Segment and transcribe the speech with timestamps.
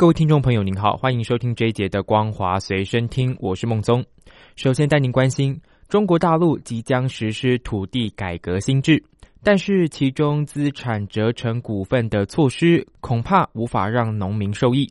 [0.00, 4.02] 各位听众朋友，您好，欢迎收听这一节的《光华随身听》，我是孟宗。
[4.56, 9.04] 首先带您关心，中国大陆即将实施土地改革新制，
[9.42, 14.90] 但是其中资产折成股份的措施，恐怕无法让农民受益。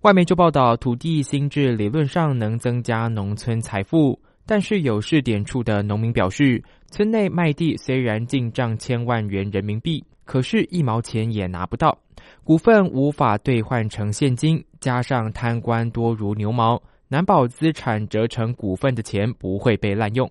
[0.00, 11.98] 外媒就报道，土地新制理论上能增加农村财富，但是有试点处的农民表示，村内卖地虽然进账千万元人民币，可是一毛钱也拿不到。
[12.42, 20.28] 股份无法兑换成现金，加上贪官多如牛毛，难保资产折成股份的钱不会被滥用。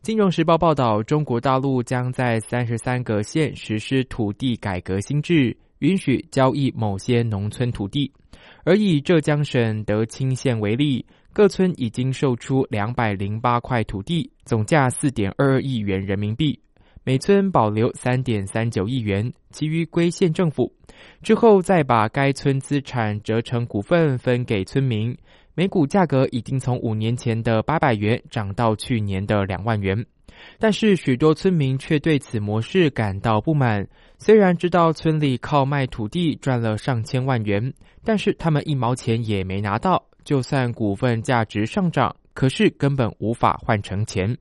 [0.00, 8.10] 金融时报报道，中国大陆将在三十三个县实施土地改革新制，允许交易某些农村土地。
[8.64, 16.58] 而以浙江省德清县为例，各村已经售出两百零八块土地，总价四点二二亿元人民币。
[17.06, 20.72] 每村保留三点三九亿元，其余归县政府。
[21.22, 25.16] 之后再把该村资产折成股份分给村民，
[25.54, 30.04] 每股价格已经从五年前的八百元涨到去年的两万元。
[30.58, 33.86] 但是许多村民却对此模式感到不满。
[34.18, 40.04] 虽然知道村里靠卖土地赚了上千万元，但是他们一毛钱也没拿到。
[40.24, 44.36] 就算股份价值上涨，可是根本无法换成钱。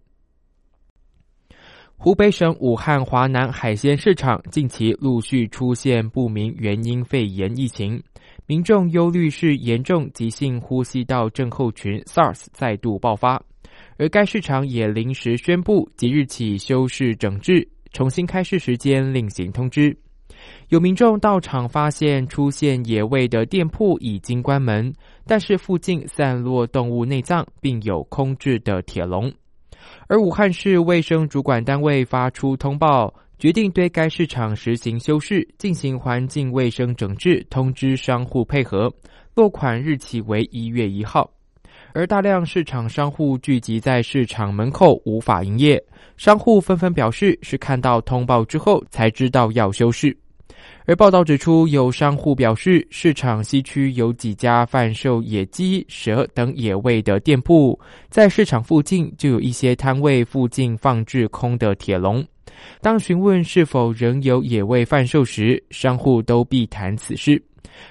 [2.06, 8.00] 湖北省武汉华南海鲜市场近期陆续出现不明原因肺炎疫情，
[8.45, 13.42] 民众忧虑是严重急性呼吸道症候群 SARS 再度爆发，
[13.97, 19.97] 而该市场也临时宣布即日起休市整治，重新开市时间另行通知。
[20.69, 24.94] 有民众到场发现出现野味的店铺已经关门，
[25.25, 29.34] 但是附近散落动物内脏，并有空置的铁笼。
[30.07, 38.91] 而武汉市卫生主管单位发出通报，决定对该市场实行修饰，进行环境卫生整治，通知商户配合。
[39.34, 41.29] 落款日期为一月一号。
[41.94, 45.81] 而大量市场商户聚集在市场门口，无法营业。
[46.17, 50.16] 商户纷纷表示，是看到通报之后才知道要修饰。
[50.86, 62.24] 而报道指出，有商户表示，市场西区有几家贩售野鸡、蛇等野味的店铺，在市场附近就有一些摊位附近放置空的铁笼。
[62.81, 67.42] 当询问是否仍有野味贩售时，商户都避谈此事。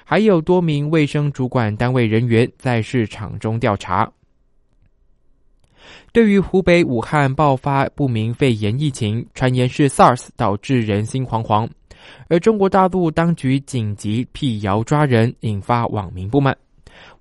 [0.03, 4.11] 还有多名卫生主管单位人员在市场中调查。
[6.11, 11.69] 对于湖北武汉爆发不明肺炎疫情，传言是 SARS 导致人心惶惶。
[12.27, 16.55] 而中国大陆当局紧急辟谣抓人，引发网民不满。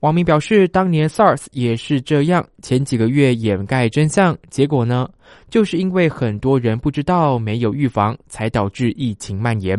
[0.00, 5.09] 网民表示，当年 SARS 也是这样，前几个月掩盖真相，结果呢，
[5.50, 9.77] 就是因为很多人不知道，没有预防，才导致疫情蔓延。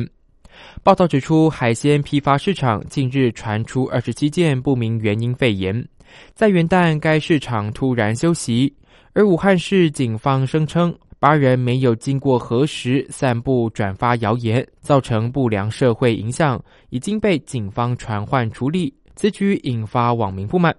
[0.84, 5.88] 报道指出，海鲜批发市场近日传出二十七件不明原因肺炎，
[6.34, 8.74] 在元旦该市场突然休息，
[9.14, 10.94] 而武汉市警方声称。
[11.18, 18.94] 八人没有经过核实，散布转发谣言，造成不良社会影响，已经被警方传唤处理。
[19.16, 20.76] 此举引发网民不满。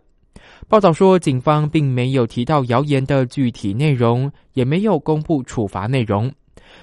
[0.69, 6.31] 报道说，警方并没有提到谣言的具体内容，也没有公布处罚内容。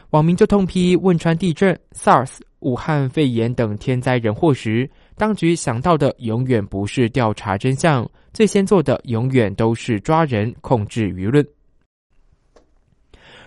[0.10, 11.46] 网民就痛批：汶川地震、SARS、武汉肺炎等天灾人祸时，当局想到的永远不是调查真相，最先做的永远都是抓人、控制舆论。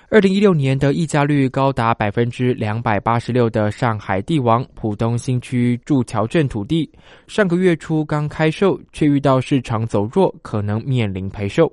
[0.09, 6.89] 二零一六年的溢价率高达百分之两百八十六的上海帝王浦东新区筑桥镇土地，
[7.27, 11.71] 上个月初刚开售，却遇到市场走弱，可能面临赔售。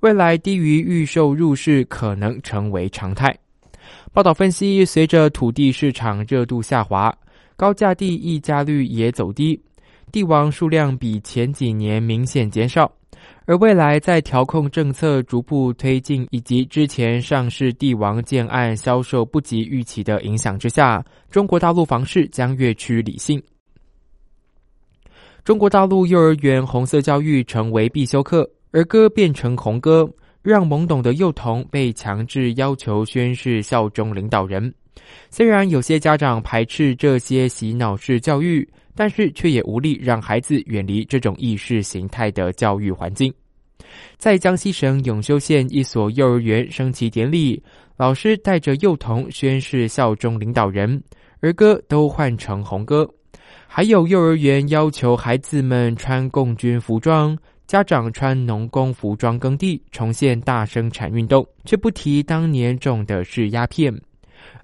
[0.00, 3.36] 未来低于预售入市可能成为常态。
[4.12, 7.12] 报道分析，随着土地市场热度下滑，
[7.56, 9.60] 高价地溢价率也走低，
[10.12, 12.90] 地王数量比前几年明显减少。
[13.46, 23.42] 而未来在调控政策逐步推进，以及之前上市帝王建案销售不及预期的影响之下，中国大陆房市将越趋理性。
[25.44, 30.10] 中国大陆幼儿园红色教育成为必修课，儿歌变成红歌，
[30.40, 34.72] 让懵懂的幼童被强制要求宣誓效忠领导人。
[35.30, 38.68] 虽然有些家长排斥这些洗脑式教育。
[38.96, 43.34] 但是却也无力让孩子远离这种意识形态的教育环境。
[44.18, 47.60] 在江西省永修县一所幼儿园升旗典礼，
[47.96, 51.02] 老师带着幼童宣誓效忠领导人，
[51.40, 53.04] 儿歌都换成红歌。
[53.66, 57.36] 还有幼儿园要求孩子们穿共军服装，
[57.66, 63.92] 家长穿农工服装耕地，重现大生产运动，却不提当年种的是鸦片。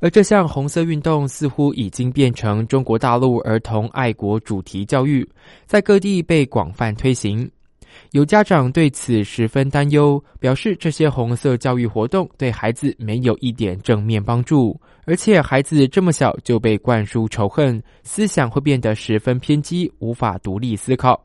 [0.00, 5.28] 而这项红色运动似乎已经变成中国大陆儿童爱国主题教育，
[5.66, 7.50] 在各地被广泛推行。
[8.12, 21.20] 有家长对此十分担忧，表示这些红色教育活动对孩子没有一点正面帮助，而且孩子这么小就被灌输仇恨，思想会变得十分偏激，无法独立思考。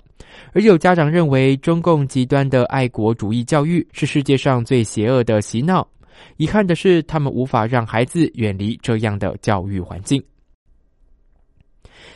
[0.53, 5.87] 而有家长认为，中共极端的爱国主义教育是世界上最邪恶的洗脑。
[6.37, 10.23] 遗憾的是，他们无法让孩子远离这样的教育环境。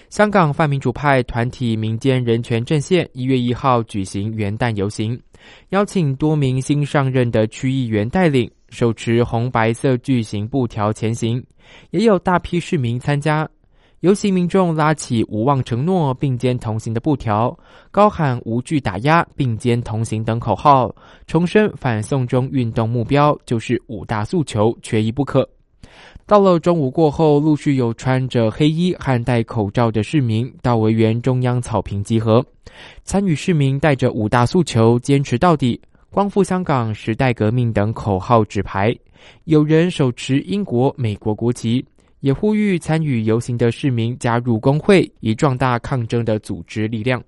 [0.10, 5.20] 香港泛民主派团体民间人权阵线一月一号举行元旦游行，
[5.70, 11.44] 邀请多名新上任的区议员带领，手持红白色巨型布条前行，
[11.92, 13.48] 也有大批市民参加。
[14.02, 17.58] 游行民众拉起“无望承诺，并肩同行”的布条，
[17.92, 20.94] 高喊“无惧打压，并肩同行”等口号，
[21.28, 25.48] 重申反送中运动目标就是五大诉求，缺一不可。
[26.26, 32.42] 到了中午过后，陆续有穿着黑衣和戴口罩的市民到维园中央草坪集合，
[33.04, 35.78] 参与市民带着五大诉求坚持到底、
[36.10, 38.96] 光复香港、时代革命等口号纸牌，
[39.44, 41.84] 有人手持英国、美国国旗。
[42.20, 47.24] 也呼吁参与游行的市民加入工会，以壮大抗争的组织力量。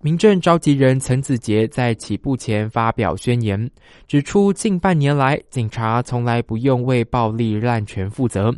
[0.00, 3.68] 民政召集人陈子杰在起步前发表宣言，
[4.06, 8.54] 指出近半年来，警察从来不用为暴力滥权负责。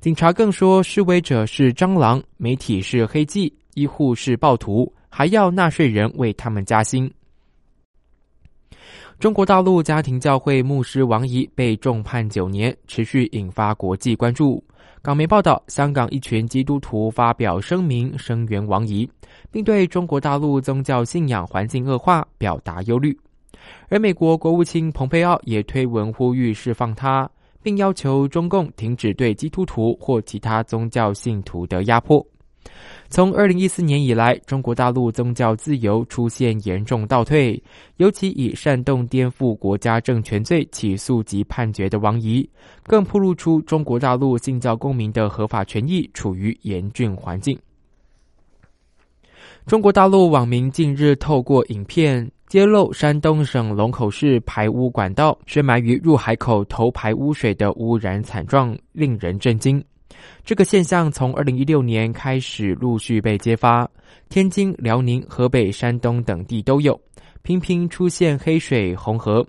[0.00, 7.10] 警察更说，示威者是蟑螂，媒体是黑记，医护是暴徒，还要纳税人为他们加薪。
[9.18, 14.62] 中国大陆家庭教会牧师王怡被重判九年，持续引发国际关注。
[15.02, 19.08] 港媒报道，香港一群基督徒发表声明声援王仪，
[19.50, 23.18] 并对中国大陆宗教信仰环境恶化表达忧虑。
[23.88, 27.26] 而美国国务卿蓬佩奥也推文呼吁释放他，
[27.62, 32.24] 并要求中共停止对基督徒或其他宗教信徒的压迫。
[33.08, 37.60] 从二零一四年以来，中国大陆宗教自由出现严重倒退，
[37.96, 42.48] 尤其以煽动颠覆国家政权罪起诉及判决的王怡，
[42.84, 47.58] 更暴露出中国大陆信教公民的合法权益处于严峻环境。
[49.66, 59.82] 中国大陆网民近日透过影片揭露山东省龙口市排污管道深埋于入海口头排污水的污染惨状，令人震惊。
[60.44, 63.88] 这个现象从二零一六年开始陆续被揭发，
[64.28, 67.00] 天津、辽宁、河北、山东等地都有
[67.42, 69.46] 频频出现黑水红河。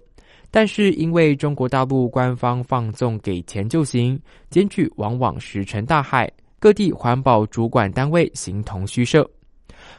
[0.54, 4.20] 但是因为中国大陆官方放纵给钱就行，
[4.50, 6.30] 检举往往石沉大海，
[6.60, 9.26] 各地环保主管单位形同虚设。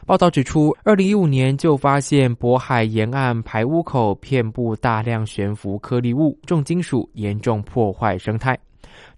[0.05, 8.57] 报道指出，二零一五年就发现渤海沿岸排污口遍布大量悬浮颗粒物、重金属，严重破坏生态。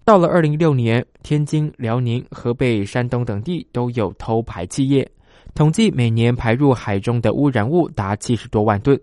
[0.06, 5.04] 到了二零一六年，天津、辽宁、河北、山东等地都有偷排企业，
[5.52, 8.96] 统计每年排入海中的污染物达七十多万吨。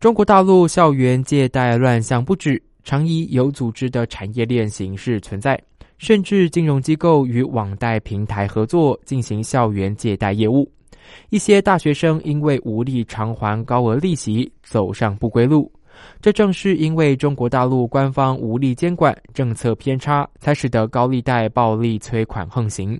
[0.00, 5.62] 中国大陆校园借贷乱象不止，常以有组织的产业链形式存在，
[5.98, 10.66] 甚至金融机构与网贷平台合作进行校园借贷业务。
[11.28, 15.70] 一些大学生因为无力偿还高额利息，走上不归路。
[16.20, 22.98] 这正是因为中国大陆官方无力监管、政策偏差，才使得高利贷暴力催款横行。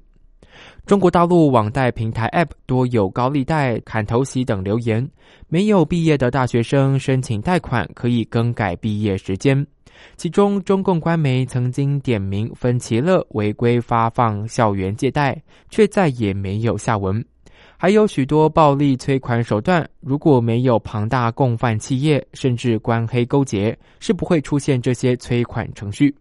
[0.86, 5.06] 中国大陆网贷平台 App 多有高利贷、砍头息等留言。
[5.48, 9.66] 没有毕业的大学生申请贷款可以更改毕业时间。
[10.16, 17.24] 其中，中共官媒曾经点名分期乐违规发放校园借贷，却再也没有下文。
[17.78, 26.14] 还有许多暴力催款手段，如果没有庞大共犯企业，甚至官黑勾结，是不会出现这些催款程序。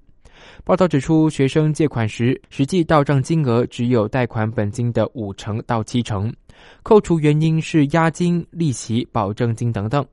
[0.66, 6.32] 报道指出，学生借款时，实际到账金额只有贷款本金的五成到七成，
[6.84, 10.06] 扣除原因是押金、利息、保证金等等。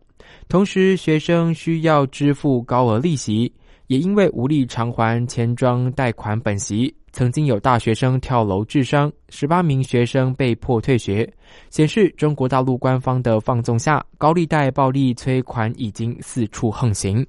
[0.49, 3.53] 同时，学生需要支付高额利息，
[3.89, 6.95] 也因为无力偿还钱庄贷款本息。
[7.13, 11.31] 曾经有大学生跳楼致伤，十八名学生被迫退学，
[11.71, 17.25] 显示中国大陆官方的放纵下，高利贷暴力催款已经四处横行。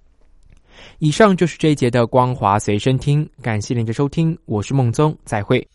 [0.99, 5.65] 以上就是这一节的光华随身听，感谢您的收听，我是孟宗，再会。